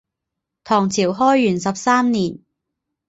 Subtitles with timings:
[0.63, 2.39] 唐朝开元十三年。